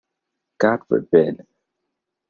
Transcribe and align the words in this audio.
God 0.57 0.79
forbid! 0.87 1.45